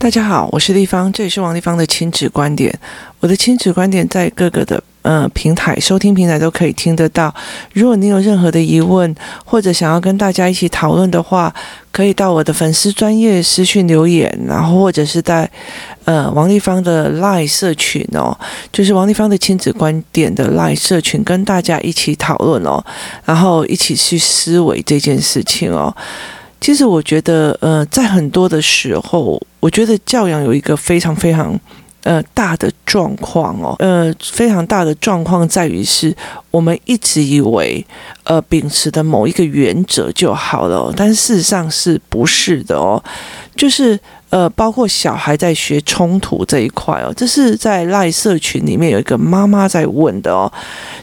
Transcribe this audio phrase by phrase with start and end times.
[0.00, 2.72] 大家好，我是丽芳，这里是王丽芳的亲子观点。
[3.18, 7.34] 我的亲子观点在各个的呃平台收听平台都可以听得到。
[7.72, 9.12] 如果你有任何的疑问，
[9.44, 11.52] 或者想要跟大家一起讨论的话，
[11.90, 15.50] 可以到我的粉丝专业私讯留言，然后或者是在
[16.04, 18.38] 呃王丽芳的 LINE 社群哦，
[18.70, 22.80] 就是王丽芳的亲子观点的 LINE 社群，跟大家一起讨论哦，
[23.24, 25.92] 然后一起去思维这件事情哦。
[26.60, 31.58] 其实我觉得，呃，在很多的时候，我觉得教养有一个非常非常，
[32.02, 36.14] 呃，大的状况哦，呃，非常大的状况在于是
[36.50, 37.84] 我们一直以为，
[38.24, 43.02] 呃，秉持的某一个原则就好了，但事实上是不是的哦？
[43.56, 43.98] 就是。
[44.30, 50.52] 呃，包括小孩在学冲突这一块哦，这是在赖社群里面有一个妈妈在问的哦，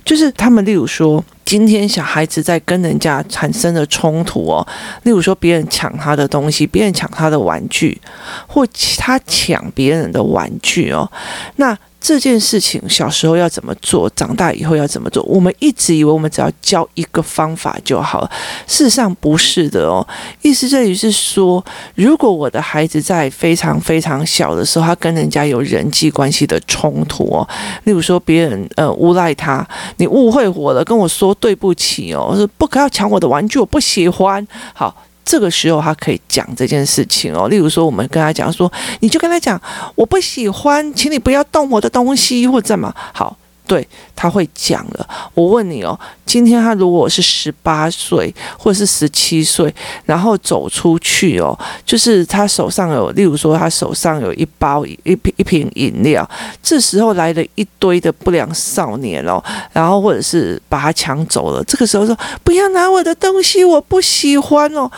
[0.03, 4.67] 就是他们例如说，今天小孩子在跟人家产生了冲突哦，
[5.03, 7.99] 例如说别人抢他的东西，别人抢他的玩具，
[8.47, 8.67] 或
[8.97, 11.11] 他抢别人的玩具哦，
[11.55, 11.77] 那。
[12.07, 15.23] 这件事情小时候要怎么做，长大以后要怎么做？
[15.23, 18.29] 我们一直以为我们只要教一个方法就好了，
[18.67, 20.07] 事实上不是的哦。
[20.43, 27.49] 意思这里是说，如果我的孩子在非常非常小的时候，他跟人家有人际关系的冲突哦，
[27.85, 34.47] 例如说别人呃诬赖他，你误会我了，跟我说对不起哦，说不可要抢我的玩具，我不喜欢。
[34.75, 34.95] 好。
[35.25, 37.49] 这个时候，他可以讲这件事情哦。
[37.49, 39.59] 例如说，我们跟他讲说，你就跟他讲，
[39.95, 43.35] 我不喜欢，请你不要动我的东西，或者怎么好。
[43.67, 45.07] 对，他会讲了。
[45.33, 49.73] 我问你哦，今天他如果是十八岁或者是十七岁，
[50.05, 56.27] 然后走出去哦，就是他手上有，例如说他手上有一包一瓶一瓶饮料，
[56.61, 59.43] 这时候来了一堆的不良少年哦，
[59.73, 64.89] 然后或者是把他抢走了，这个时候说不要拿我的东西，我不喜欢哦。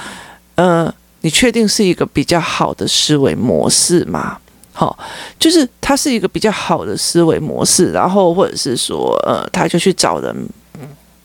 [0.56, 4.38] 呃，你确定是一个比较好的思维模式吗？
[4.80, 4.96] 好，
[5.40, 10.36] 就是他是一个比较好的思维模式，然后或者是说，呃，他就去找人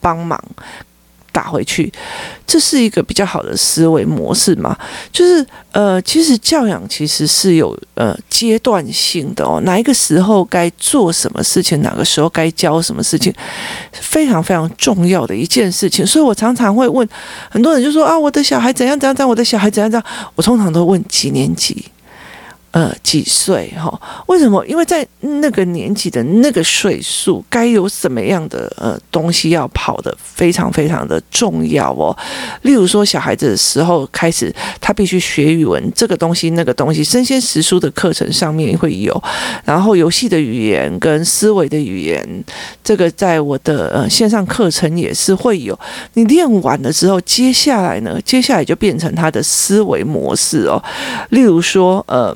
[0.01, 0.43] 帮忙
[1.31, 1.93] 打回去，
[2.47, 4.75] 这是一个比较好的思维模式嘛？
[5.11, 13.31] 就是，呃，其实教养其实是有呃阶段性的哦，哪一个时候该做什么事情，哪个时候该教什么事情，
[13.91, 16.03] 非常非常重要的一件事情。
[16.03, 17.07] 所以我常常会问
[17.51, 21.85] 很多人，就说啊，我的小孩怎样怎样怎样，我的小孩怎样怎样，我通常都问几年级。
[22.73, 24.01] 呃，几岁哈？
[24.25, 24.65] 为什么？
[24.65, 32.17] 因为在那个年纪的那个岁数，该有什么样的呃东西要跑得非常非常的重要哦。
[32.63, 34.51] 例如说，小孩子的时候开始，
[34.81, 39.23] 他必须学语文，这个东西那个东西，身先实书的课程上面会有，
[39.63, 42.43] 然后游戏的语言跟思维的语言，
[42.83, 45.79] 这个在我的呃线上课程也是会有。
[46.15, 50.83] 你练完了之后，接下来呢，接下来就变成他的思维模式哦。
[51.29, 52.35] 例如说，呃。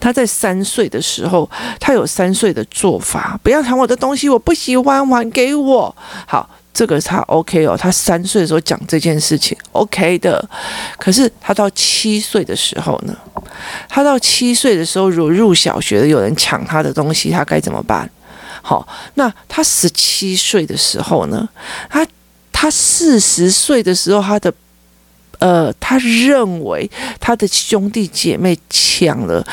[0.00, 1.48] 他在三岁的时候，
[1.80, 5.94] 他有三岁的做法，不要抢我的东西，我不喜欢，还给我。
[6.26, 10.48] 好，这个他 OK 哦，他三岁的时候讲这件事情 OK 的。
[10.98, 13.16] 可是他到七岁的时候呢？
[13.88, 18.08] 他到七岁的时候，如果入小学的有人抢他的东西，他该怎么办？
[18.62, 21.48] 好，那他十七岁的时候呢？
[21.90, 22.06] 他
[22.52, 24.52] 他四十岁的时候，他的
[25.38, 26.88] 呃，他认为
[27.18, 29.44] 他的兄弟姐妹抢了。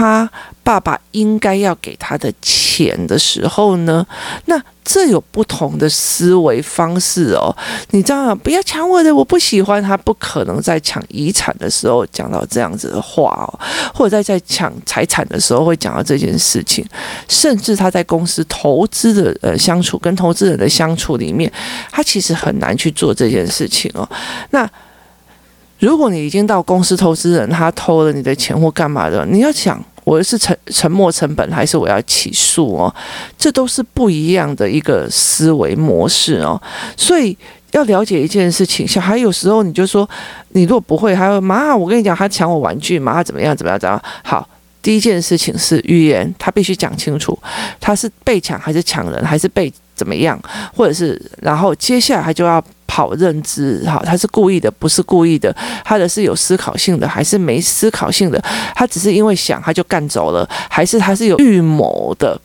[0.00, 0.30] 他
[0.64, 4.06] 爸爸应该要给他的钱的时候呢，
[4.46, 7.54] 那这有不同的思维方式哦。
[7.90, 8.34] 你知道？
[8.34, 9.82] 不要抢我的，我不喜欢。
[9.82, 13.60] 他不可能在抢遗产的时候讲到这样子的话哦，
[13.94, 16.82] 或者在在抢财产的时候会讲到这件事情。
[17.28, 21.52] 甚至他在公司投资的呃相处，跟投资人的相处里面，
[21.90, 24.08] 他其实很难去做这件事情哦。
[24.48, 24.66] 那。
[25.80, 32.92] 如果你已经到公司投资人，他偷了你的钱或干嘛的，你要想，我是沉沉没成本，还是我要起诉哦？
[33.38, 36.60] 这都是不一样的一个思维模式哦。
[36.96, 37.36] 所以
[37.70, 40.08] 要了解一件事情，小孩有时候你就说，
[40.48, 44.02] 你如果不会，还会妈，我跟你讲，他抢我玩具，妈怎么样怎么样怎么样？
[44.24, 44.48] 好，
[44.82, 47.38] 第一件事情是语言，他必须讲清楚，
[47.78, 50.36] 他是被抢还是抢人，还是被怎么样，
[50.74, 52.60] 或者是然后接下来他就要。
[52.90, 55.54] 跑认知，好，他是故意的，不是故意的，
[55.84, 58.42] 他的是有思考性的，还是没思考性的？
[58.74, 62.36] 他只是因为想，他就干走了，还是他是有预谋的？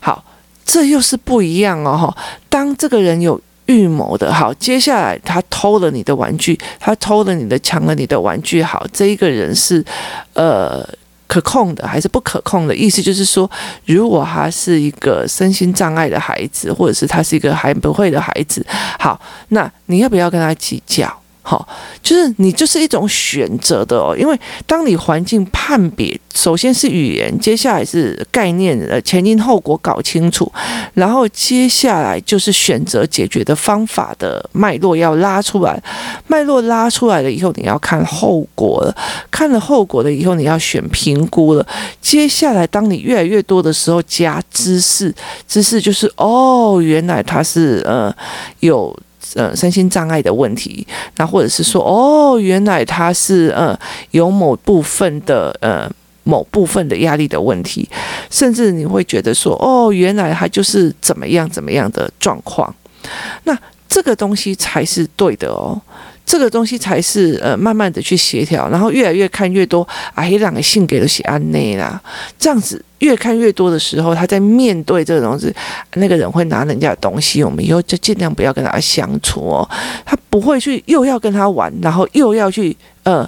[0.00, 0.24] 好，
[0.64, 2.12] 这又是不一样哦。
[2.48, 9.84] 当这个人有预谋的，好，接下来他偷了你的玩具，他偷了你的，抢了你的玩具，好，这一个人是，
[10.34, 10.84] 呃。
[11.26, 12.74] 可控的还是不可控的？
[12.74, 13.50] 意思就是说，
[13.84, 18.64] 如果他是一个身心障碍的孩子，或者是他是一个还不会的孩子，
[18.98, 21.12] 好，那你要不要跟他计较？
[21.48, 21.64] 好，
[22.02, 30.52] 就是你就是一种选择的哦，因为当你环境判别，首先是语言，接下来是概念，呃，前因后果搞清楚，
[30.94, 35.80] 然后接下来就是选择解决的方法的脉络要拉出来，
[36.26, 38.92] 脉络拉出来了以后，你要看后果了，
[39.30, 41.64] 看了后果了以后，你要选评估了，
[42.00, 45.14] 接下来当你越来越多的时候，加知识，
[45.46, 48.12] 知识就是哦，原来他是呃
[48.58, 48.92] 有。
[49.34, 50.86] 呃，身心障碍的问题，
[51.16, 53.78] 那或者是说，哦，原来他是呃
[54.12, 55.90] 有某部分的呃
[56.24, 57.88] 某部分的压力的问题，
[58.30, 62.74] 甚至你会觉得说，哦，原来他就是怎么样怎么样的状况，
[63.44, 63.56] 那
[63.88, 65.80] 这个东西才是对的哦。
[66.26, 71.98] 这个东西才是呃，慢慢的去协调，然后越来越看越多啊，黑两个性给了些安内啦，
[72.36, 75.54] 这样子越看越多的时候，他在面对这个东西，
[75.94, 79.70] 那个人会拿人家的东西，我们以后就尽量不要跟他相处哦，
[80.04, 83.26] 他不会去又要跟他玩，然后又要去呃。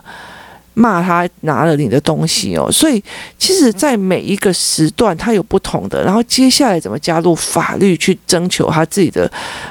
[0.79, 3.03] 骂他拿了你的东西哦，所以
[3.37, 6.05] 其实，在每一个时段，他有不同的。
[6.05, 9.29] 然后接下来怎么加入法律去征求他自己的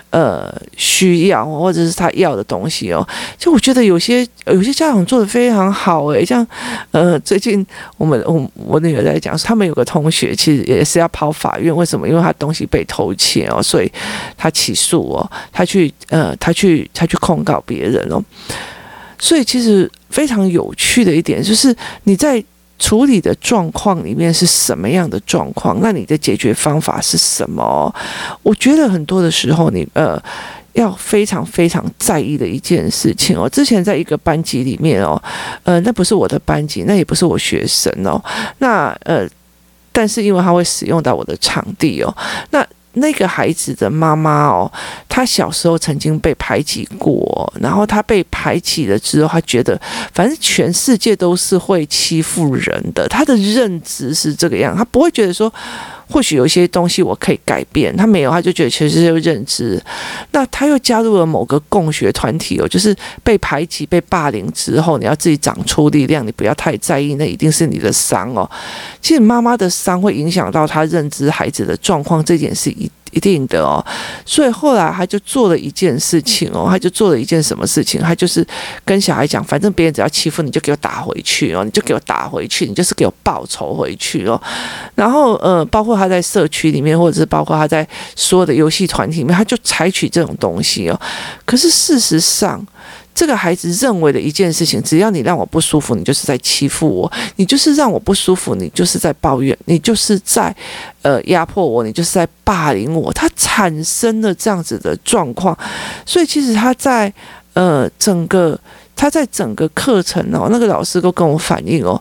[0.09, 3.07] 呃需要，或者是他要的东西哦。
[3.37, 6.45] 就我觉得有些有些家长做的非常好诶，像
[6.91, 7.65] 呃最近
[7.95, 12.05] 我们我我女儿在讲，他们有个同学其实也是要跑法院，为什么？
[12.05, 13.89] 因为他东西被偷窃哦，所以
[14.37, 18.21] 他起诉哦，他去呃他去他去控告别人哦。
[19.19, 22.43] 所以其实非常有趣的一点就是，你在
[22.79, 25.79] 处理的状况里面是什么样的状况？
[25.81, 27.93] 那你的解决方法是什么？
[28.43, 30.21] 我觉得很多的时候你，呃
[30.73, 33.49] 要非常非常在意的一件事情哦。
[33.49, 35.21] 之前在一个班级里面哦，
[35.63, 38.23] 呃，那不是我的班级，那也不是我学生哦。
[38.59, 39.27] 那呃，
[39.91, 42.15] 但是因为他会使用到我的场地哦，
[42.51, 42.65] 那。
[42.99, 44.71] 那个孩子的妈妈哦，
[45.09, 49.79] 她小时候曾经被排挤过，然后她被排挤了之后，她觉得
[50.13, 55.51] 反正全世界都是会欺负人的，她的认知是这个样，她不会觉得说。
[56.09, 59.81] 或许有一些东西我可以改变，他没有，他就觉得其实是认知。
[60.31, 68.49] 那他又加入了某个共学团体哦，就是被排挤、被霸凌之后，你要自己长出力量，你不要太在意，那一定是你的伤哦。
[69.01, 72.89] 其实妈妈的伤会影响到他认知孩子的状况，这件事一。
[73.11, 73.83] 一定的哦，
[74.25, 78.01] 所以后来他就做了一件事情哦，他就做了一件什么事情？
[78.01, 78.45] 他就是
[78.83, 84.41] 跟小孩讲，反正别人只要欺负你，就给我打回去哦，你就给我打回去，你就是给我报仇回去哦。
[84.95, 90.99] 然后呃，包括他在社区里面，或者是包括他在所有的游戏团体里面，他就采取这种东西哦。
[91.45, 92.65] 可是事实上，
[93.17, 100.55] 这个孩子认为的一件事情，只要你让我不舒服，你就是在欺负我；你就是让我不舒服，你就是在抱怨，你就是在
[101.01, 103.11] 呃压迫我，你就是在霸凌我。
[103.11, 105.57] 他产生了这样子的状况，
[106.05, 107.11] 所以其实他在
[107.53, 108.55] 呃整个
[108.95, 111.99] 他在整个课程哦，那个老师都跟我反映哦，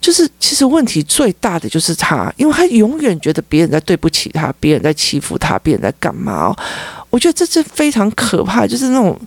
[0.00, 6.56] 就是其实问题最大的就是他，因为他永远觉得别人在对不起他，别人在欺负他，别人在干嘛哦？
[7.10, 9.18] 我觉得这是非常可怕，就是那种。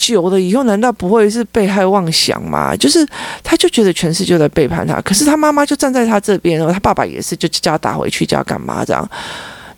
[0.00, 2.74] 久了以后，难道不会是被害妄想吗？
[2.74, 3.06] 就是
[3.44, 9.06] 他就觉得全世界在背叛他，可是他妈妈就站在他这边，然后他爸爸也是，就叫他打回去，叫他干嘛这样？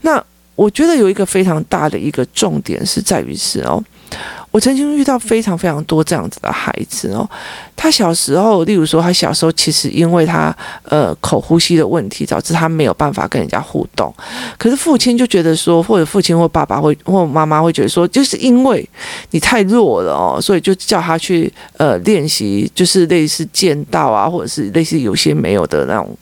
[0.03, 0.23] 那
[0.55, 3.83] 我觉得有一个非常大的一个重点是在于是哦。
[4.51, 7.27] 我曾经遇到非常非常多这样子的孩子哦，
[7.75, 10.55] 他小时候，例如说他小时候其实因为他
[10.85, 14.15] 呃口呼吸的问题，导致他没有办法跟人家互动。
[14.59, 18.87] 可是父亲就觉得说，或者父亲或爸爸会或妈妈会觉得说，就是因为
[19.31, 26.15] 你太弱了哦，所以就叫他去呃练习，就是类似剑道啊，或者是类似有些没有的那种，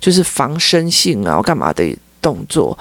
[0.00, 1.84] 就是防身性啊，干嘛的。
[2.24, 2.76] 动作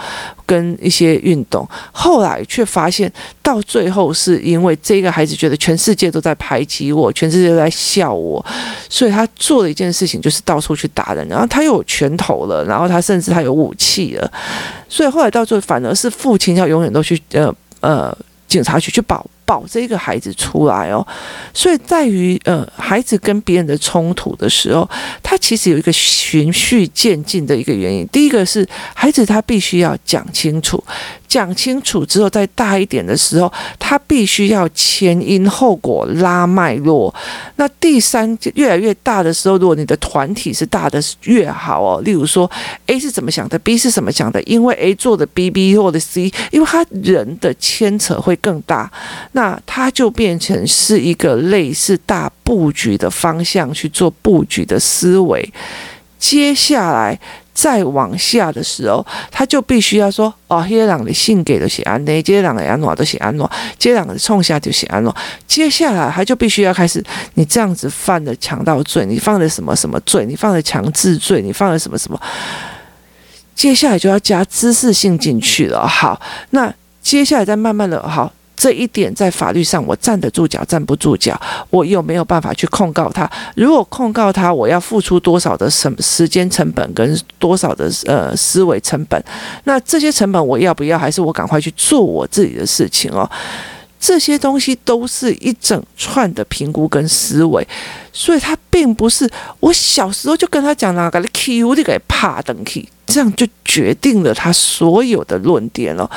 [0.46, 8.44] 跟一些运动，后来却发现，到最后是因为这个孩子觉得全世界都在排挤我，全世界都在笑我，
[8.88, 11.28] 所以他做了一件事情，就是到处去打人。
[11.28, 14.32] 然后他又有拳头了，然后他甚至他有武器了，
[14.88, 19.26] 所以后来到最后反而是父亲要永远都去呃呃警察局去保。
[19.54, 21.06] 保这个孩子出来哦，
[21.54, 24.90] 所以在于呃，孩子跟别人的冲突的时候，
[25.22, 28.08] 他其实有一个循序渐进的一个原因。
[28.08, 30.84] 第一个是孩子他必须要讲清楚。
[31.34, 37.12] 讲清楚之后，再大一点的时候，他必须要前因后果拉脉络。
[37.56, 42.00] 那第三，越来越大的时候，如果你的团体是大的越好哦。
[42.06, 42.48] 例如说
[42.86, 48.92] ，A 是怎么想的，B 是怎么想的，因为 A 做的 B，B 或者 C，因为他人的牵扯会更大，
[49.32, 55.52] 那他就变成是一个类似大布局的方向去做布局的思维。
[56.20, 57.20] 接下来。
[57.54, 65.16] 再往下的时候，他就必须要说哦，黑人的性给的写安内，接两个安诺都写安诺，接两个冲下就写安诺。
[65.48, 67.04] 接下来他就必须要开始，
[67.36, 70.26] 你这样子犯了强盗罪，你犯了什么什么罪？
[70.26, 72.20] 你犯了强制罪，你犯了什么什么？
[73.56, 75.88] 接下来就要加知识性进去了。
[75.88, 76.20] 好，
[76.50, 78.32] 那接下来再慢慢的好。
[78.64, 81.38] 这一点在法律上我站得住脚，站不住脚，
[81.70, 83.30] 我有没有办法去控告他？
[83.58, 89.22] 如果控告他，我要付出多少的什么时间成本跟多少的呃思维成本？
[89.66, 90.98] 那这些成本我要不要？
[90.98, 93.30] 还是我赶快去做我自己的事情哦？
[94.00, 97.68] 这些东西都是一整串的评估跟思维，
[98.14, 99.30] 所以他并不是
[99.60, 106.10] 我小时候就跟他讲那个 Q 这个怕等 Q，这样就决定了他所有的论点了。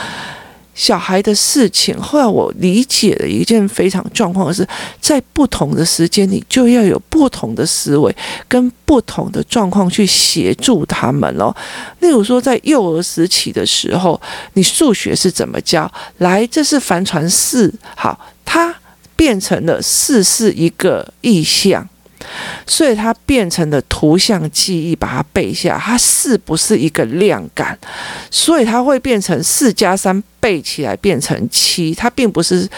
[0.76, 4.64] 小孩的事情，后来我理解了一件非常状况是，
[5.00, 8.14] 在不同的时间你，就要有不同的思维
[8.46, 11.52] 跟不同的状况去协助他们哦。
[12.00, 14.20] 例如说，在幼儿时期的时候，
[14.52, 15.90] 你数学是怎么教？
[16.18, 18.74] 来，这是帆船四，好，它
[19.16, 21.88] 变成了四是一个意象。
[22.66, 25.78] 所以它变成了图像记忆，把它背下。
[25.82, 27.78] 它是不是一个量感，
[28.30, 31.94] 所以它会变成四加三背起来变成七。
[31.94, 32.68] 它并不是。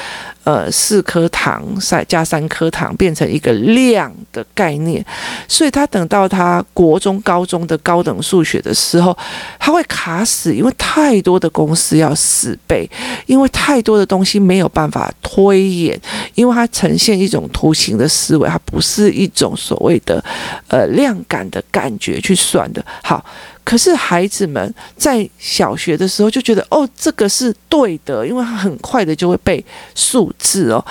[0.48, 5.04] 呃，四颗糖再加三颗糖变成一个量的概念，
[5.46, 9.14] 所以他等到他国中、高中的高等数学的时候，
[9.58, 12.88] 他会卡死，因为太多的公式要死背，
[13.26, 16.00] 因为太多的东西没有办法推演，
[16.34, 20.24] 因为它呈现一种图形的思维，它不是一种所谓的
[20.68, 22.82] 呃量感的感觉去算的。
[23.02, 23.22] 好。
[23.68, 29.62] 可是孩子们在小学的时候就觉得哦，这个是对的，因为他很快的就会背
[29.94, 30.82] 数字哦。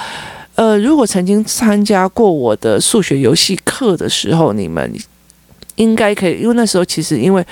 [0.53, 4.93] 呃，如果曾经参加过我的数学游戏课的时候，你们
[5.77, 7.43] 应该可以，因为那时候其实因为。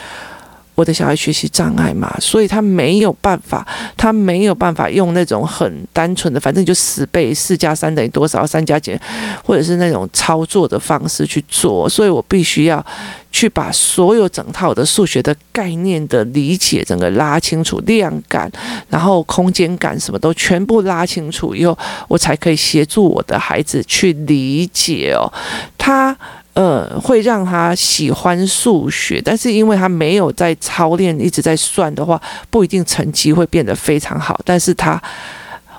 [0.75, 3.65] 我的小孩学习障碍嘛，所以他没有办法，
[3.95, 8.99] 他没有办法用那种很单纯的，反正就十倍四加三等于多少，三加减，
[9.43, 12.85] 或者是那种操作的方式去做，所以我必须要
[13.31, 18.51] 去把所有整套的数学的概念的理解，整个拉清楚，量感，
[18.89, 21.77] 然后空间感什么都全部拉清楚以后，
[22.09, 25.31] 我才可以协助我的孩子去理解哦，
[25.77, 26.15] 他。
[26.55, 32.19] 呃，会让他喜欢数学，但是因为他没有在操练，一直在算的话，
[32.49, 34.39] 不一定成绩会变得非常好。
[34.43, 35.01] 但是他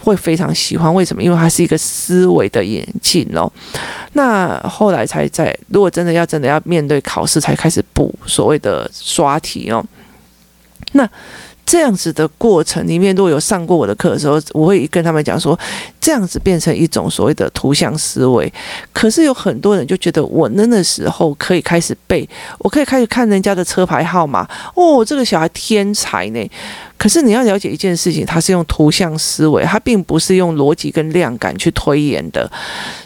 [0.02, 1.22] 会非常喜欢，为什么？
[1.22, 3.50] 因为他是一个思维的演进哦。
[4.12, 9.84] 那后来才在，如果真的要真的要面对考试，才开始补所谓的刷题哦。
[10.92, 11.08] 那。
[11.66, 15.58] 这样子的过程里面，如果有上过我的课的时候，我会跟他们讲说，
[16.00, 18.50] 这样子变成一种所谓的图像思维。
[18.92, 22.26] 可是有很多人就觉得，我那个时候可以开始背，
[22.58, 24.48] 我可以开始看人家的车牌号码。
[24.76, 26.50] 哦，这个小孩天才呢。
[26.98, 32.50] 可是你要了解一件事情，它是用图像思维，它并不是用逻辑跟量感去推演的。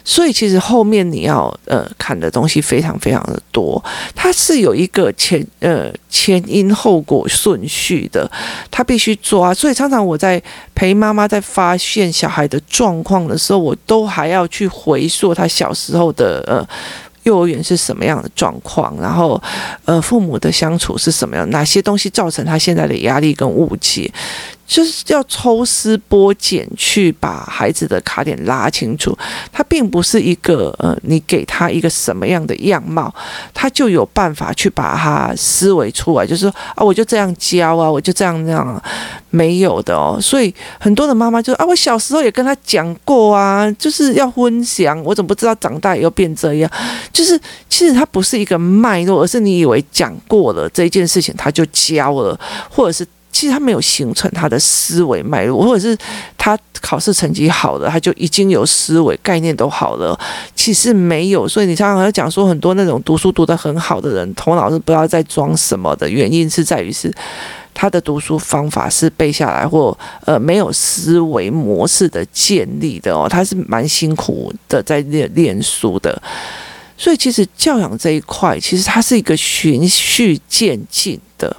[0.05, 3.83] 所以其实后面你要呃看的东西非常非常的多，
[4.15, 8.31] 它是有一个前呃前因后果顺序的，
[8.71, 9.53] 它必须抓。
[9.53, 10.43] 所以常常我在
[10.75, 16.67] 陪妈妈在发现小孩的状况的时候，我都还要去回溯他小时候的呃。
[17.31, 18.93] 幼儿园是什么样的状况？
[19.01, 19.41] 然后，
[19.85, 21.49] 呃，父母的相处是什么样？
[21.51, 24.13] 哪些东西造成他现在的压力跟误解？
[24.71, 29.19] 就是要抽丝剥茧去把孩子的卡点拉清楚，
[29.51, 33.13] 他并不是一个呃，你给他一个什么样的样貌，
[33.53, 38.83] 他就有办法去把他思维出来，就是说啊，我就这样教啊，我就这样那样，
[39.31, 40.21] 没有的哦。
[40.23, 46.71] 所以很多的妈妈就啊，我小时候也跟他讲过啊，就是要分享，我怎么不知道长大以后变这样？
[47.13, 47.37] 就是
[47.69, 52.39] 其实他不是一个脉络，而是你以为讲过了这件事情，他就教了，
[52.71, 53.05] 或者是。
[53.33, 55.97] 其实他没有形成他的思维脉络，或者是
[56.37, 60.19] 他考试成绩好了，他就已经有思维概念都好了。
[60.55, 67.13] 其实没有，所以你常常要讲说，很多那种读书读得很好的人，头脑是不知道在装什么的原因是在于是
[67.73, 76.21] 他的读书方法是背下来或呃没有思维模式的建立的哦，他是蛮辛苦的在练练书的。
[76.97, 81.57] 所以其实教养这一块，其实它是一个循序渐进的。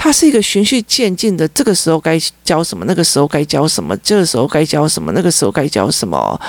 [0.00, 6.40] 它是一个循序渐进的，这个时候该教什么，那个时候该教什么，这个时候该教什么，那个时候该教什么，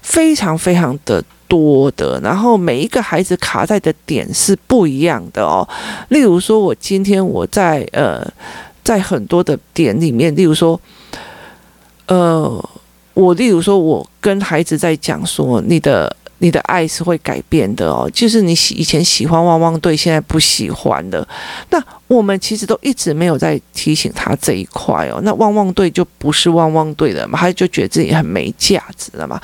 [0.00, 2.18] 非常非常的多的。
[2.22, 5.68] 然后每一个孩子卡在的点是不一样的哦。
[6.08, 8.26] 例如说，我今天我在呃，
[8.82, 10.80] 在很多的点里面，例如说，
[12.06, 12.70] 呃，
[13.12, 16.16] 我例如说，我跟孩子在讲说，你的。
[16.44, 21.26] 你的爱是会改变的哦，就是你喜以前喜欢汪汪队，现在不喜欢了。
[21.70, 25.18] 那我们其实都一直没有在提醒他这一块哦。
[25.22, 29.40] 那汪汪队就不是汪汪队了嘛，他就觉得自己很没价值了嘛。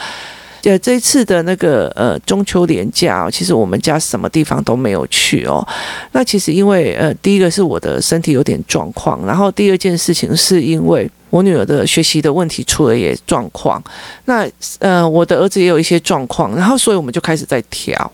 [0.64, 5.66] 呃，这次的那个呃中秋连假，其实我们家什么地方都没有去哦。
[6.12, 13.82] 那其实因为呃，第一个是我的身体有点状况，然后第二件事情是因为我女儿的学习的问题出了也状况。
[14.26, 14.48] 那
[14.78, 18.12] 呃，我的儿子也有一些状况，然后所以我们就开始在调。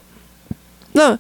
[0.93, 1.19] 那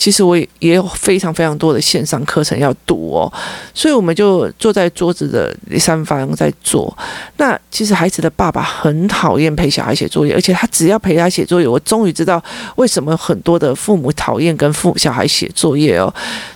[0.00, 3.30] 其实我也也有非常非常多的线上课程要读哦，
[3.74, 6.96] 所以我们就坐在桌子的第三方在做。
[7.36, 12.42] 那其实孩子的爸爸很讨厌陪小孩写作业，而且他只要陪他写作业，我终于知道
[12.76, 16.10] 为什么很多的父母讨厌跟父小孩写作业哦，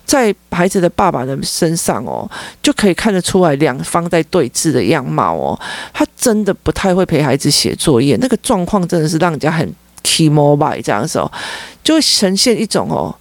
[0.07, 2.27] 在孩子的爸爸的身上哦，
[2.63, 5.61] 就可以看得出来两方在对峙的样貌哦。
[5.93, 9.71] 他真的不太会陪孩子写作业，那个状况真的是让人家很。
[10.07, 11.33] 起膜拜这样的时候，
[11.83, 13.13] 就会呈现一种哦，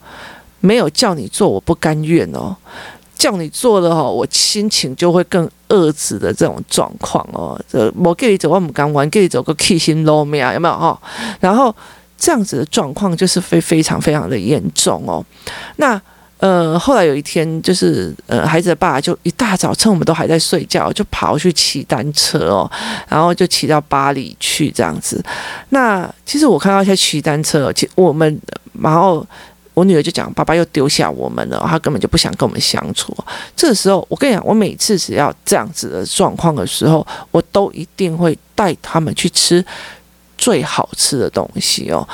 [0.63, 2.55] 没有叫你做我不甘愿哦，
[3.17, 7.59] 叫你做了哦，我心情就会更遏制的这种状况哦。
[7.69, 10.97] 这我给你走，我们刚玩，给你走个起心落命啊，有没有哈？
[11.41, 11.75] 然后
[12.17, 15.25] 这样子的状况就是非非常非常的严重哦。
[15.75, 16.01] 那。
[16.39, 22.69] 呃，后来有一天，就是呃，孩子的爸就一大早趁我们都还在睡觉，就跑去骑单车哦，
[23.07, 25.23] 然后就骑到巴黎去这样子。
[25.69, 28.37] 那其实我看到他骑单车，其实我们，
[28.81, 29.25] 然后
[29.73, 33.15] 我女儿就讲，爸爸又丢下我们了，他根本就不想跟我们相处。
[33.55, 39.65] 这个时候，我跟你讲，我每次只要这样子的状况的时候，我都一定会带他们去吃。
[40.35, 42.05] 最好吃的东西哦，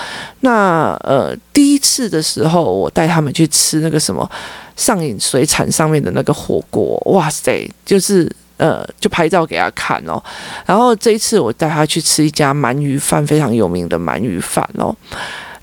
[0.42, 4.30] 那呃第一次的时候，我带他们去吃那个什么
[4.76, 10.22] 上瘾水产上面的那个火锅，哇塞，就是呃就拍照给他看哦。
[10.64, 14.96] 然后这一次我带他去吃一家鳗鱼饭，非常有名的鳗鱼饭哦。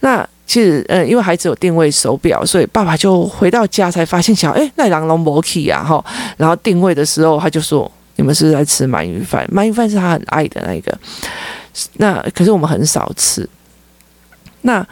[0.01, 6.03] 那其实嗯因为孩子有定位手表，所以爸爸就回到家才发现想，哎，那狼龙摩奇啊哈。
[6.37, 10.97] 然后定位的时候，他就说：“你们是，是在吃鳗鱼饭，鳗鱼饭是他很爱的那个。”
[11.99, 13.47] 那可是我们很少吃。
[14.63, 14.87] 那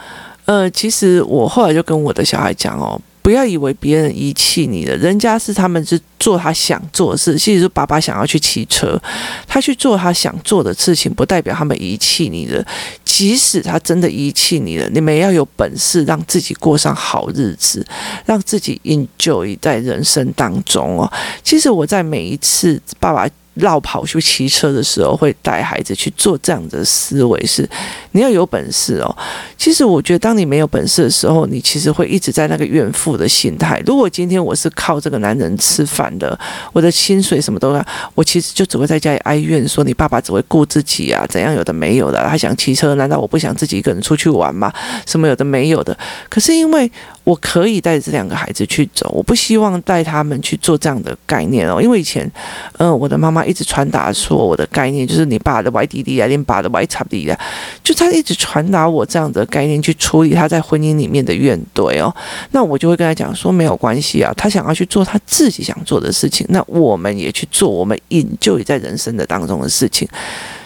[0.44, 7.38] 呃，其实我后来就跟我的小孩讲哦，不要以为别人遗弃你了，人家是他们是做他想做的事。
[7.38, 9.00] 其实爸爸想要去骑车，
[9.48, 12.62] 他去做他想做的事情，不代表他们遗弃你的。
[13.02, 17.82] 即使他真的遗弃你了，你们要有本事让自己过上好日子，
[18.26, 21.10] 让自己 enjoy 在人生当中哦。
[21.42, 23.26] 其实我在每一次爸爸。
[23.54, 27.68] 绕跑去骑车的时候，会带孩子去做这样的思维是，
[28.12, 29.16] 你要有本事哦。
[29.56, 33.82] 其实我觉得，当你没有本事的时候，你其实会一直在那个怨妇的心态。
[33.86, 36.38] 如果今天我是靠这个男人吃饭的，
[36.72, 44.72] 我的薪水什么都要，我其实就只会在家里哀怨说，你爸爸只会顾自己啊，怎样有的没有的，他想骑车，难道我不想自己一个人出去玩吗？
[45.06, 45.96] 什么有的没有的。
[46.28, 46.90] 可是因为
[47.24, 51.80] 我可以带着这两个孩子去走，我不希望带他们去做这样的概念哦。
[51.80, 52.30] 因为以前，
[52.76, 57.40] 嗯、呃，我的妈妈一直传达说我的概念就是你爸的歪弟弟啊，你爸的歪差弟啊，
[57.82, 62.14] 就他一直传达我这样的概念去处理他在婚姻里面的怨怼哦。
[62.50, 70.06] 那我就会跟他讲说没有关系啊，他想要去做他自己想做的事情，那我们也去做我们引就也在人生的当中的事情，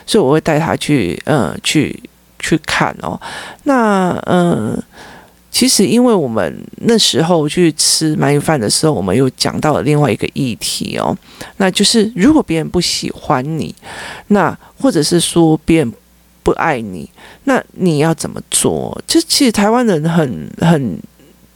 [0.04, 2.02] 所以我会带他去，嗯、呃，去
[2.40, 3.20] 去看哦。
[3.62, 4.76] 那嗯。
[5.50, 11.16] 其实，因为我们那时候去吃鳗鱼饭的时候，我们又讲到了另外一个议题哦，
[11.56, 13.74] 那就是如果别人不喜欢你，
[14.28, 15.92] 那或者是说别人
[16.42, 17.08] 不爱你，
[17.44, 19.00] 那你要怎么做？
[19.06, 20.98] 就其实台湾人很很。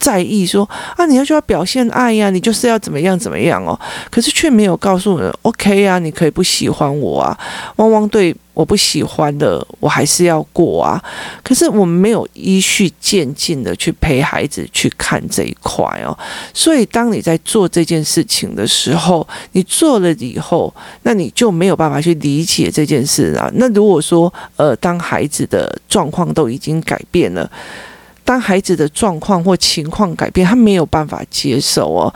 [0.03, 3.79] 在意说啊，你要就要表现爱呀，你就是要怎么样怎么样哦。
[4.11, 7.39] 可是却没有告诉人，OK 啊，你可以不喜欢我啊，
[7.77, 11.01] 汪汪队我不喜欢的，我还是要过啊。
[11.45, 16.19] 可是我们没有依序渐进的去陪孩子去看这一块哦。
[16.53, 23.49] 所以当你在做这件事情的时候，你做了以后，那你就没有办法去理解这件事啊。
[23.55, 27.49] 那如果说呃，当孩子的状况都已经改变了。
[28.25, 32.13] 当孩子的状况或情况改变，他没有办法接受哦。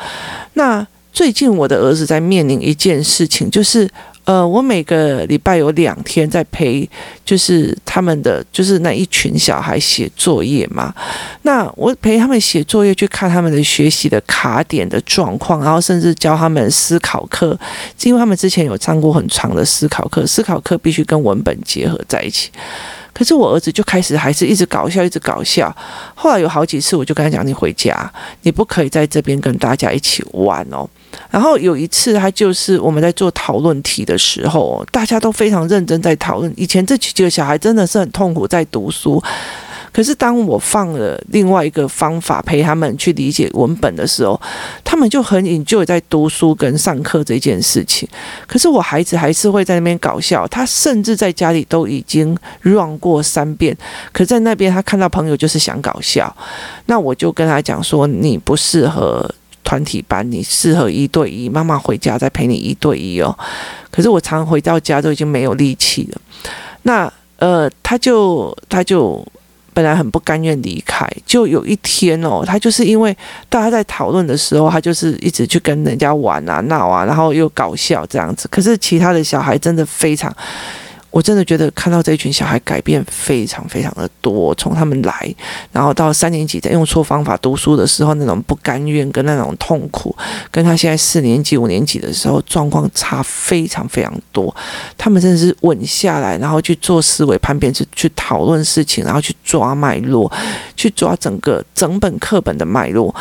[0.55, 3.89] 那最近我的儿子在面临一件事情，就是
[4.25, 6.89] 呃，我每个礼拜有两天在陪，
[7.25, 10.93] 就是他们的就是那一群小孩写作业嘛。
[11.43, 17.59] 那我陪他们写作业，去看他们的学习的卡点的状况，然后甚至教他们思考课，
[18.03, 22.51] 因为他们之前有上过很长的思考课，思考课必须跟文本结合在一起。
[23.17, 25.75] 可是我儿子就开始还是一直搞笑，一直搞笑。
[26.15, 30.87] 后来有好几次，我就跟他讲：“你回家，你不可以在这边跟大家一起玩哦。”
[31.31, 36.53] 然后有一次，他就是我们在做讨论题的时候，大家都非常认真在讨论。
[36.59, 39.23] 以前这几个小孩真的是很痛苦在读书，
[39.93, 44.41] 可是当我放了另外一个方法陪他们去理解文本的时候，
[44.85, 48.09] 他们就很 enjoy 在读书跟上课这件事情。
[48.47, 53.77] 可是我孩子还是会在那边搞笑，他甚至在家里都已经 run 过三遍，
[54.13, 56.35] 可在那边他看到朋友就是想搞笑，
[56.87, 59.29] 那我就跟他讲说，你不适合
[59.65, 63.37] 团体班，你适合一对一，妈妈回家再陪你一对一哦。
[63.91, 66.21] 可是我常回到家都已经没有力气了，
[66.83, 69.27] 那呃，他就他就
[69.77, 73.15] 本来很不甘愿离开，就有一天哦，他就是因为
[73.51, 78.49] 大家在讨论的时候，他就是一直去跟人家玩啊闹啊，然后又搞笑这样子。
[78.51, 80.35] 可是其他的小孩真的非常。
[81.17, 85.35] 我真的觉得看到这一群小孩改变非常非常的多，从他们来，
[85.73, 90.15] 然后到三年级在用错方法读书的时候，那种不甘愿跟那种痛苦，
[90.51, 94.55] 跟他现在四年级五年级的时候状况差非常非常多。
[94.99, 100.31] 他们真的是稳下来，然后去做思维判别，去去讨论事情，然后去抓脉络，
[100.77, 103.15] 去抓整个整本课本的脉络。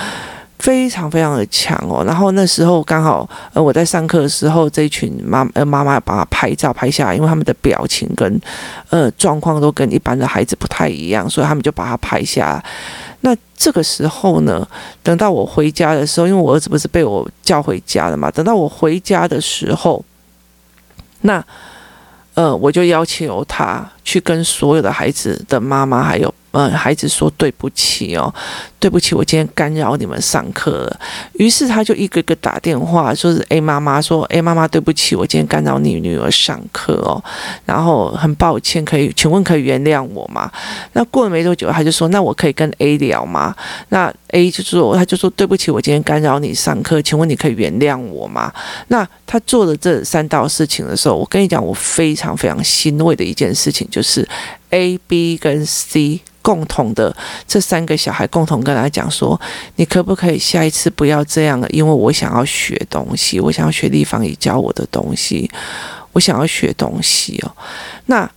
[0.57, 8.41] 非常非常的强哦，然后那时候刚好呃我在上课的时候，这一群妈呃妈妈把他拍照拍下来，因为他们的表情跟
[8.89, 12.65] 呃状况都跟一般的孩子不太一样，所以他们就把他拍下来。
[13.21, 14.67] 那这个时候呢，
[15.03, 20.03] 等到我回家的时候，因为我儿子不是被我叫回家了嘛，等到我回家的时候，
[21.21, 21.43] 那
[22.33, 26.33] 呃我就要求他去跟所有的孩子的妈妈还有。
[26.55, 28.33] 嗯，孩子说对不起哦，
[28.79, 30.99] 对不起，我今天干扰你们上课了。
[31.33, 37.21] 于是他就一个个打电话，说是诶，妈妈说，诶，妈妈对不起，我今天干扰你女儿上课哦，
[37.65, 40.49] 然后很抱歉，可以，请问可以原谅我吗？
[40.93, 43.53] 那过了没多久，他就说，那我可以跟 A 聊吗？
[43.89, 48.51] 那 A 就说，他就说对不起，我今天干扰你上课，请问你可以原谅我吗？
[48.89, 54.27] 那他做了这三道事情的时候，我跟你讲，我非常非常欣慰的一件事情就是
[54.71, 56.19] A、B 跟 C。
[56.45, 57.11] 共同的
[57.47, 59.41] 这三个小孩共同跟他讲说
[59.77, 61.67] ：“你可不可以下一次不要这样了？
[61.71, 65.49] 因为我想要学东西，我想要学立方体教我的东西，
[66.11, 67.51] 我想要学东西哦。”
[68.05, 68.29] 那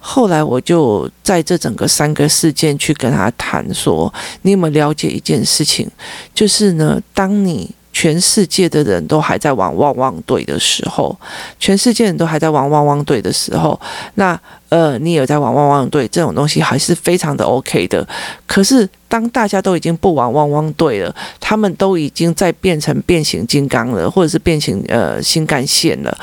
[0.00, 5.88] 后来我就在这整个三个事件去跟他谈说：“你有没有了解一件事情？
[6.34, 11.14] 就是呢，当你……”全世界的人都还在玩汪汪队的时候，
[11.58, 13.78] 全世界人都还在玩汪汪队的时候，
[14.14, 18.06] 那呃，你有在玩汪汪队这种东西还是非常的 OK 的。
[18.46, 26.16] 可是当大家都已经不玩汪汪队了，他们都已经在变成变形金刚了，或者是变形呃新干线了，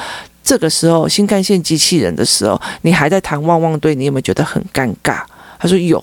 [0.47, 5.21] 这个时候新干线机器人的时候，你还在谈汪汪队，你有没有觉得很尴尬？
[5.60, 6.01] 他说有。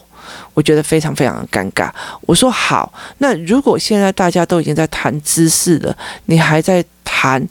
[0.55, 1.91] 我觉得非常非常的尴尬。
[2.23, 7.47] 我说好，那如果现在大家都已经在谈知识了，你还在谈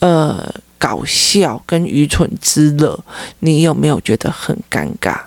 [0.00, 0.46] 呃
[0.78, 2.98] 搞笑跟愚蠢之乐，
[3.40, 5.18] 你有没有觉得很尴尬？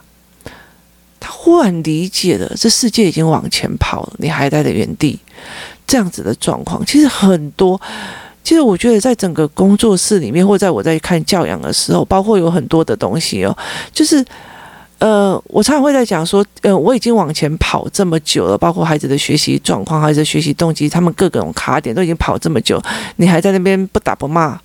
[1.20, 5.20] 他忽然理解了，这世界已经往前跑了，你还待在原地，
[5.88, 7.82] 这样子的状况，其实很多。
[8.44, 13.58] 其实我觉得，在整个工作室里面，或在我在看教养的时候，包括有很多的东西哦，
[13.94, 14.26] 就是。
[15.02, 22.80] 呃，我常常会在讲说，呃，我已经往前跑这么久了，包括孩子的学习状况、孩子的学习动机，他们各种卡点都已经跑这么久，
[23.16, 24.60] 你还在那边不打不骂。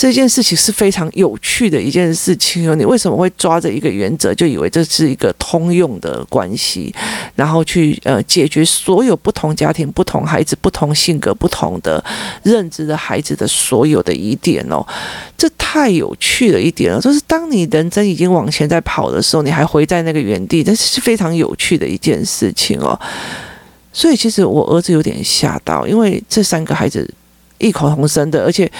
[0.00, 6.90] 这件事情是非常有趣的一件事情哦，你为什么会抓着一个原则，就以为这是一个通用的关系，
[7.34, 12.02] 然后去呃解决所有不同家庭、不同孩子、不同性格、不同的
[12.42, 14.82] 认知的孩子的所有的疑点哦？
[15.36, 22.98] 这太有趣了一点了，就是当你人生已经往前在跑的时候，你还回在那个原地，这是非常有趣的一件事情哦。
[23.92, 27.06] 所以其实我儿子有点吓到，因为这三个孩子。
[27.60, 28.70] 异口同声的，而且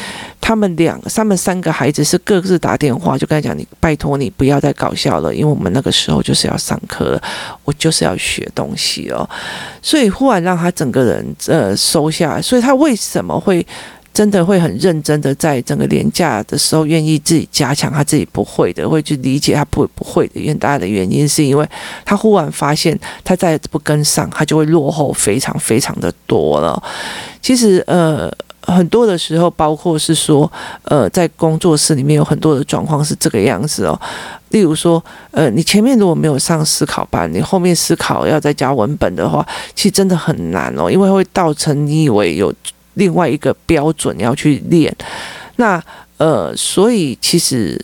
[0.40, 7.20] 他们两、他们三个孩子是各自打电话，就跟他讲：“你拜托你不要再搞笑了，因为我们那个时候就是要上课，
[7.62, 9.28] 我就是要学东西哦。”
[9.82, 12.42] 所以忽然让他整个人呃收下来。
[12.42, 13.64] 所以他为什么会
[14.14, 21.68] 真的会很认真的在整个连假的时候愿意自己加强他自己不会的，会去理解他不不会的，很大的原因是因为
[22.04, 26.82] 他忽然发现他再不跟上，他就会落后非常非常的多了。
[27.42, 28.32] 其实呃。
[28.70, 30.50] 很多的时候，包括是说，
[30.84, 34.00] 呃，在工作室里面有很多的状况是这个样子哦。
[34.50, 42.52] 例如说，呃，你前面如果没有上思考班，你后面思考要再加文本的话，其实真的很难哦，因为会造成你以为有
[42.94, 44.94] 另外一个标准要去练。
[45.56, 45.82] 那
[46.16, 47.80] 呃，所以其实。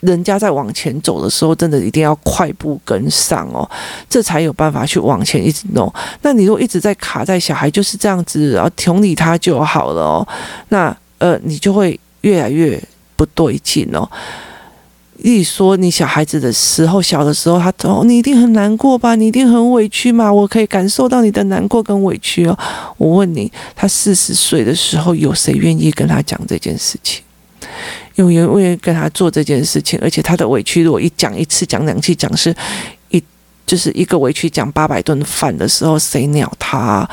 [0.00, 3.68] 人家在往前走的时候，真的一定要快步跟上哦，
[4.08, 5.92] 这才有办法去往前一直弄。
[6.22, 10.28] 那你如果一直在卡在小孩就是这样子，然后同理他就好了哦，
[10.68, 12.80] 那呃，你就会越来越
[13.16, 14.08] 不对劲哦。
[15.20, 19.16] 一说你小孩子的时候，小的时候，他哦，你一定很难过吧？
[19.16, 20.32] 你一定很委屈嘛？
[20.32, 22.56] 我可以感受到你的难过跟委屈哦。
[22.96, 27.20] 我问你，他四十岁的时候，有谁愿意跟他讲这件事情？
[28.18, 29.98] 有人愿意跟他做这件事情？
[30.02, 32.54] 而且他的委屈，如果一讲一次，讲两次，讲是
[33.10, 33.22] 一
[33.64, 37.08] 就是一个委屈讲八百顿饭的时候，谁鸟他？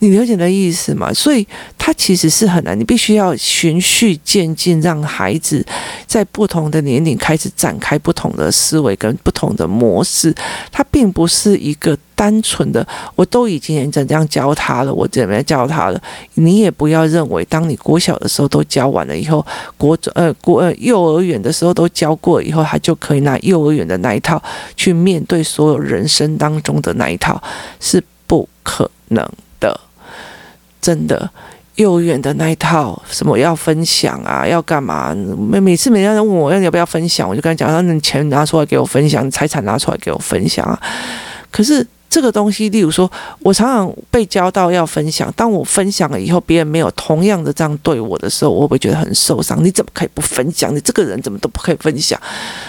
[0.00, 1.12] 你了解的意思吗？
[1.14, 1.46] 所以
[1.78, 5.64] 他其实是很难，你必须要循序渐进，让孩子
[6.06, 10.34] 在不同的年龄开始展开不同的思维跟不同的模式。
[10.70, 16.00] 他并不是一个单纯的，我都已经这样教他了，我怎么样教他了？
[16.34, 19.44] 你也不要认为，当你国小的时候都教完了以后，
[19.76, 24.40] 国呃国呃幼儿园的时候都教过以后，他就可以拿幼儿园的那一套
[24.76, 27.42] 去面对所有人生当中的那一套，
[27.80, 29.80] 是不可能的。
[30.80, 31.28] 真的，
[31.74, 35.12] 幼儿园的那一套，什么要分享啊，要干嘛？
[35.12, 40.80] 每每次每个人问我要要不要分享，我就跟他讲，让你钱拿出来给我分享，财产拿出来给我分享啊。
[41.50, 41.84] 可是。
[42.12, 45.32] 这个东西，例如说，我常常被教到要分享。
[45.34, 49.64] 当我分享了以后，别人没有同样的这样对我的时候，我会不会觉得很受伤？
[49.64, 50.76] 你怎么可以不分享？
[50.76, 52.20] 你这个人怎么都不可以分享？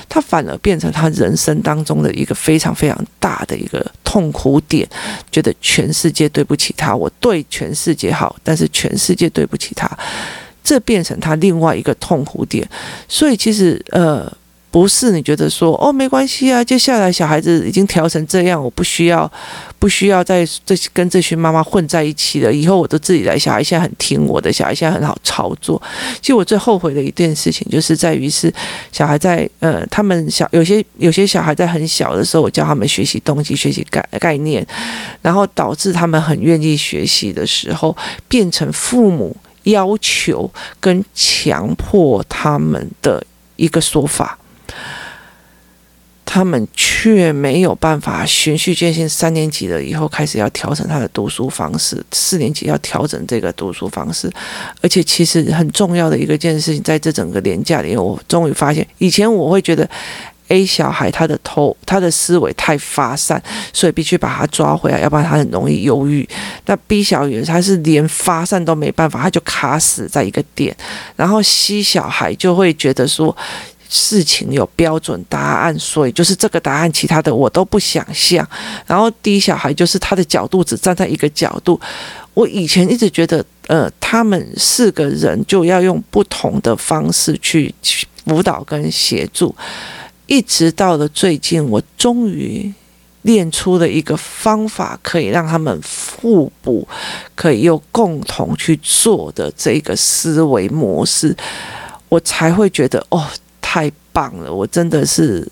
[0.08, 4.88] 他反而变成他人生当中的一个非常非常大的一个痛苦点，
[5.30, 6.96] 觉得全世界对不起他。
[6.96, 9.92] 我对全世界好，但是全世界对不起他，
[10.64, 12.66] 这变成他另外一个痛苦点。
[13.10, 14.32] 所以其实，呃。
[14.74, 19.32] 不是你觉得说哦，没关系啊，接下来小孩子已经调成这样，我不需要
[19.78, 22.52] 不需要再这跟这群妈妈混在一起了。
[22.52, 25.80] 以后我都自己来，小孩现在很听我的，小孩现在很好操作。
[26.20, 28.52] 其实我最后悔的一件事情，就是在于是
[28.92, 34.66] 小孩在呃，他们小有些有些小孩在很小的时候，我教他们学习动机、学习概概念，
[35.22, 37.96] 然后导致他们很愿意学习的时候，
[38.28, 43.24] 变成父母要求跟强迫他们的
[43.56, 44.40] 一个说法。
[46.26, 54.32] 他们却没有办法循序渐进，三年级了以后开始要调整他的读书方式，四年级要调整这个读书方式，
[54.82, 59.88] 而且其实很重要的一个件事情，在这整个年假里，我终于发现，以前我会觉得
[60.48, 63.40] A 小孩他的头他的思维太发散，
[63.72, 66.28] 所以必须把他抓回来，要不然他很容易忧郁。
[66.66, 70.76] 那 B 小孩他是连发散都没办法，他就卡死在一个点，
[71.16, 73.38] 然后 C 小孩就会觉得说。
[73.96, 78.46] 事情有标准答案，所以就是这个答案，其他的我都不想象。
[78.88, 81.80] 然后第一小孩就是他的角度只站在一个角度。
[82.34, 87.72] 我以前一直觉得，呃，他们四个人就要用不同的方式去
[88.26, 89.56] 辅导跟协助。
[90.26, 92.74] 一直到了最近，我终于
[93.22, 95.80] 练出了一个方法，可以让他们
[96.20, 96.88] 互补，
[97.36, 101.38] 可以又共同去做的这个思维模式，
[102.10, 103.24] 我才会觉得哦。
[103.64, 104.54] 太棒了！
[104.54, 105.48] 我真的是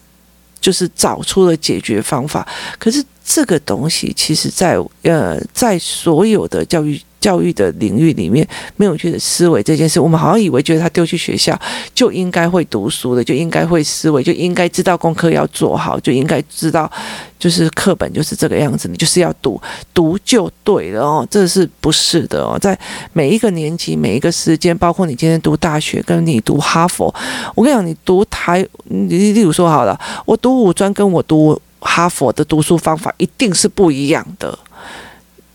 [0.59, 2.47] 就是找出了解决方法。
[2.77, 7.01] 可是这个东西，其实在呃，在所有的教育。
[7.21, 11.57] 教育的领域里面没有去的思维这件事，我们好像以为觉得他丢去学校
[11.93, 16.91] 就应该会读书的，就应该会思维，就应该知道功课要做好，就应该知道
[17.37, 19.61] 就是课本就是这个样子，你就是要读
[19.93, 22.57] 读就对了哦，这是不是的哦？
[22.59, 22.77] 在
[23.13, 27.13] 每一个年级、每一个时间，包括你今天读大学跟你读哈佛，
[27.53, 34.57] 我跟你讲，你读台，你例如说好了，我读五专跟我读哈佛的读书方法一定是不一样的。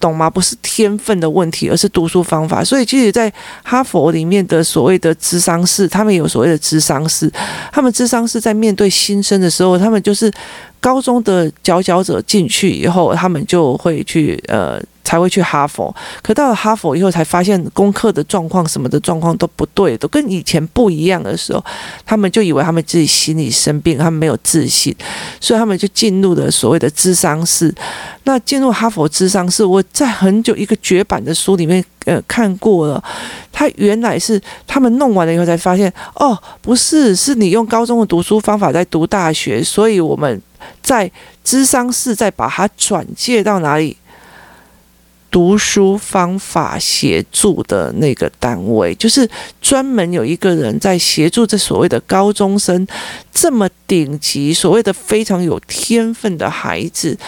[0.07, 0.31] 懂吗？
[0.31, 2.63] 不是天分的问题，而是读书方法。
[2.63, 3.33] 所以，其实，在
[3.65, 7.31] 哈佛里面的所谓的智商室，他们有所谓的智商室，
[7.73, 10.31] 他们智商室在面对新生的时候，他们就是
[10.81, 14.81] 高中的佼佼者进去以后，他们就会去呃。
[15.07, 21.65] 才会去哈佛，可到了哈佛以后，才发现功课的状况什么的状况都不对，都跟以前不一样的时候，
[22.05, 24.93] 他们就以为他们自己心里生病，他们没有自信，
[25.41, 27.73] 所以他们就进入了所谓的智商室。
[28.25, 33.01] 那进入哈佛智商室，我在很久一个绝版的书里面呃看过了，
[33.53, 40.43] 他原来是他们弄完了以后才发现，哦，不是，是你用高中的读书方法在读大学，所以我们
[40.83, 41.11] 在
[41.43, 43.97] 资商室再把它转介到哪里？
[45.29, 49.29] 读书方法协助的那个单位，就是
[49.61, 52.87] 专门有一个人在协助这所谓的高中生，
[53.35, 57.19] 这么顶级、所谓的非常有天分的孩子。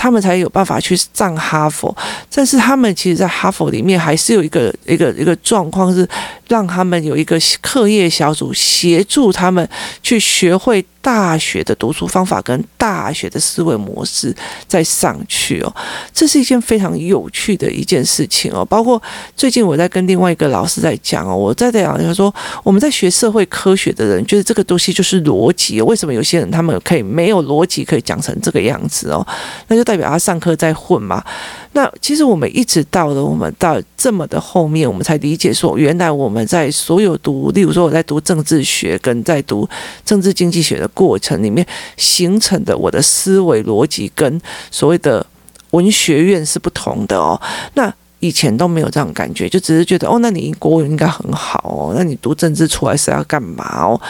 [0.00, 1.94] 他们才有办法去上哈佛。
[2.34, 6.08] 但是他们其实，在哈佛里面还是有一个一个一个状况，是
[6.48, 9.68] 让他们有一个课业小组协助他们
[10.02, 10.82] 去学会。
[11.02, 14.36] 大学的读书方法跟大学的思维模式
[14.68, 15.74] 再上去哦，
[16.12, 18.62] 这是一件非常有趣的一件事情哦。
[18.66, 19.02] 包括
[19.34, 22.32] 最近我在跟另外一个老师在讲哦，我在讲他说
[22.62, 29.26] 我们在学社会科学的人觉得这个东西就是逻辑，为什么有些人他们可以没有逻辑可以讲成这个样子哦？
[29.68, 31.24] 那就代表他上课在混嘛。
[31.72, 39.68] 那其实我们一直到了我们到这么的后面，我们才理解说，原来我们在所有读，例如说我在读政治学跟在读
[40.04, 45.26] 政治经济学的过程里面形成的我的思维逻辑跟所谓的
[45.72, 47.40] 文学院是不同的哦。
[47.74, 54.00] 那以前都没有这样感觉，就只是觉得哦，那你国文应该很好哦，那你读政治出来是要干嘛哦？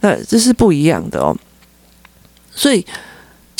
[0.00, 1.34] 那这是不一样的哦。
[2.52, 2.84] 所以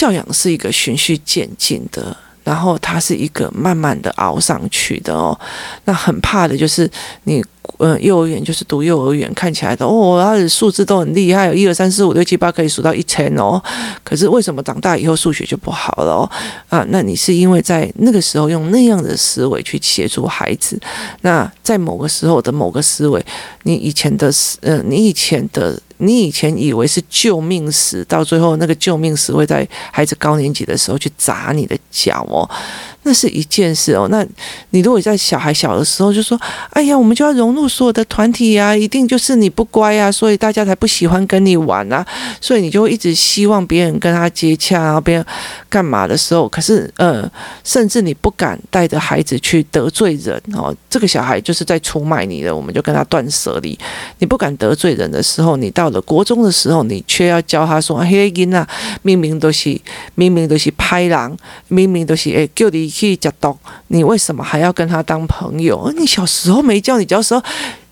[0.00, 2.16] 教养是一个循序渐进的。
[2.42, 5.38] 然后它是一个慢慢的熬上去的哦，
[5.84, 6.90] 那很怕的就是
[7.24, 7.44] 你，
[7.76, 13.62] 呃，幼儿园就是读幼儿园，看起来的哦，他的数字都很厉害，一二三四五六七八可以数到一千哦。
[14.02, 16.30] 可是为什么长大以后数学就不好了哦？
[16.70, 20.80] 啊，那你是因为在那个时候用那样的思维去协助孩子，
[21.20, 23.24] 那在某个时候的某个思维，
[23.64, 25.78] 你以前的思，呃，你以前的。
[26.00, 32.48] 你以前以为是救命石，到最后那个救命石会在孩子高年级的时候去砸你的脚哦。
[33.02, 34.08] 那是一件事哦。
[34.10, 34.24] 那
[34.70, 36.38] 你如果在小孩小的时候就说
[36.70, 42.06] ：“哎呀，我们就要融入所有的团体呀，一定就是你不乖啊，所以大家才不喜欢跟你玩啊。”
[42.40, 45.24] 所以你就会一直希望别人跟他接洽啊，别人
[45.70, 47.30] 干嘛的时候，可是呃，
[47.64, 50.74] 甚至你不敢带着孩子去得罪人哦。
[50.90, 53.78] 这个小孩就是在出卖你的，我们就跟他断舍离。
[54.18, 58.68] 你不敢得罪人的时候，你到了国中的时候，你却要教他说：“嘿，囡啊，
[59.00, 59.80] 明明都是
[60.16, 61.36] 明明都是拍人，
[61.68, 65.90] 明明都是诶叫你。”去假懂，你为什么还要跟他当朋友？
[65.96, 67.42] 你小时候没教你教时候，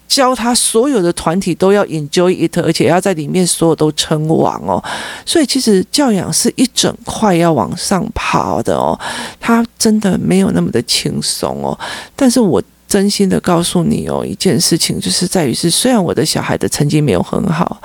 [0.08, 4.82] 教他所有的团体都要 enjoy it，而且要在里面所有都称王哦。
[5.24, 8.98] 所以其实教养是一整块要往上爬的哦，
[9.38, 11.78] 他真的没有那么的轻松哦。
[12.16, 17.78] 但是我真心的告诉你哦，一件事情就是在于是，虽然我的小孩的成绩没有很好，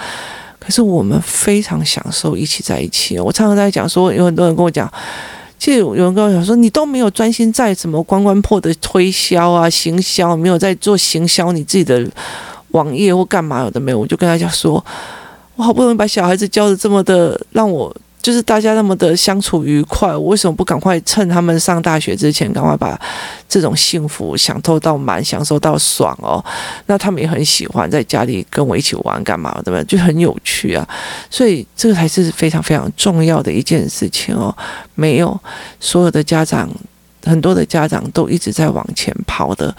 [0.60, 3.20] 可是我们非常享受一起在一起。
[3.20, 4.90] 我常常在讲说，有很多人跟我讲。
[5.64, 12.06] 其实有人跟我讲说，你都没有专心在什么关关破的推销啊、行销，没有在做行销你自己的
[12.72, 14.84] 网页或干嘛有的没有，我就跟他讲说，
[15.56, 17.96] 我好不容易把小孩子教的这么的让我。
[18.24, 22.98] 就是大家那么的相处愉快，我为什么不赶快趁他们上大学之前，赶快把
[23.50, 26.44] 这种幸福享受到满，享受到爽哦？
[26.86, 29.84] 那他们也很喜欢在家里跟我一起玩，干嘛对不对？
[29.84, 30.88] 就很有趣啊！
[31.30, 34.56] 所以这个才是非常非常重要的一件事情哦。
[34.96, 35.38] 没有
[35.82, 36.70] 所有的家长，
[37.26, 39.76] 很多的家长都一直在往前跑的。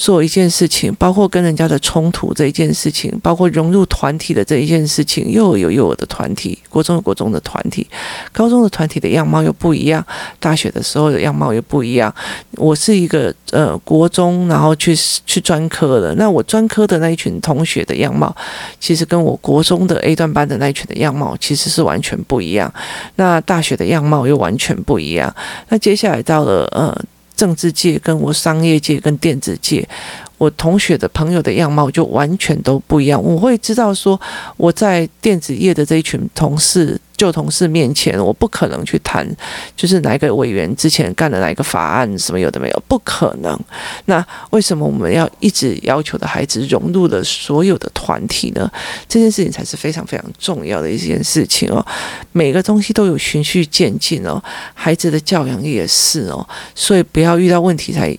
[0.00, 7.86] 做一件事情，包括跟人家的冲突这一件事情，包括融入团体的这一件事情，又有幼儿的团体，国中有国中的团体，
[8.32, 10.02] 高中的团体的样貌又不一样，
[10.38, 12.12] 大学的时候的样貌又不一样。
[12.52, 18.34] 我是一个呃国中，然后去去专科的，那我专科的那一群同学的样貌，
[18.80, 22.72] 其实跟我国中的 A 段班的那一群的样貌其实是完全不一样。
[23.16, 25.34] 那大学的样貌又完全不一样。
[25.68, 26.98] 那接下来到了呃。
[27.40, 29.88] 政治界跟我商业界跟电子界，
[30.36, 33.22] 我同学的朋友的样貌就完全都不一样。
[33.22, 34.20] 我会知道说，
[34.58, 37.00] 我在电子业的这一群同事。
[37.20, 39.28] 旧同事面前，我不可能去谈，
[39.76, 43.60] 就是哪一个委员之前干了哪一个法案，什么有的没有，不可能。
[44.06, 48.72] 那为什么我们要一直要求的孩子融入了所有的团体呢？
[49.06, 51.84] 这件事情才是非常非常重要的一件事情哦。
[52.32, 58.16] 每个东西都有循序渐进哦，孩子的教养也是哦，所以不要遇到问题才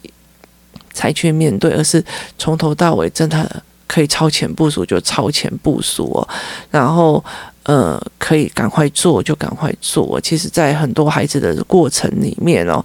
[0.93, 2.05] 才去面对，而是
[2.37, 6.29] 从头到尾真的可以超前部署就超前部署哦，
[6.69, 7.25] 然后。
[7.71, 10.19] 呃，可以赶快做就赶快做。
[10.19, 12.83] 其实，在很多孩子的过程里面哦，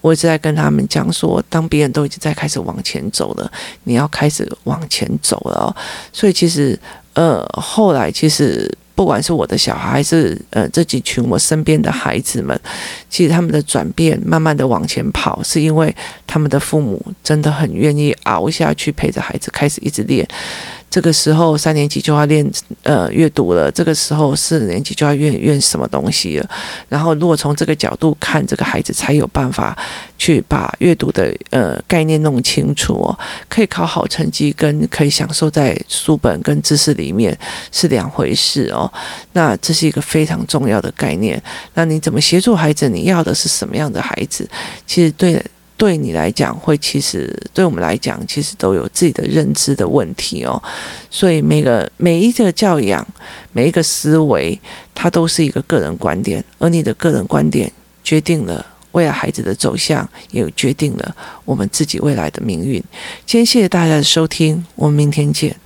[0.00, 3.48] 我一直在跟他们讲说，当别人都已经在开始往前走了，
[3.84, 5.72] 你要开始往前走了。
[6.12, 6.76] 所以，其实
[7.12, 12.60] 呃，后来其实不管是我的小孩，还是呃这几群我身边的孩子们，
[13.08, 15.94] 其实他们的转变，慢慢的往前跑，是因为
[16.26, 20.26] 他们的父母真的很愿意熬下去，陪着孩子开始一直练。
[20.94, 22.48] 这个时候三年级就要练
[22.84, 26.48] 呃阅读了，这个时候四年级就要阅阅什么东西了。
[26.88, 29.76] 然后如果从这个角度看，这个孩子才有办法
[30.16, 33.18] 去把阅读的呃概念弄清楚哦。
[33.48, 37.36] 可以考好成绩跟可以享受在书本跟知识里面
[37.72, 38.88] 是两回事哦。
[39.32, 41.42] 那这是一个非常重要的概念。
[41.74, 42.88] 那你怎么协助孩子？
[42.88, 44.48] 你要的是什么样的孩子？
[44.86, 45.44] 其实对。
[45.76, 50.62] 对你来讲，会其实对我们来讲，其实都有自己的认知的问题哦。
[51.10, 53.06] 所以每个每一个教养，
[53.52, 54.58] 每一个思维，
[54.94, 57.70] 它都是一个个人观点，而你的个人观点
[58.02, 62.82] 决定了未来孩子的走向，也决定了我们自己未来的命运。
[63.26, 65.56] 今天谢谢大家的收听，我们明天见。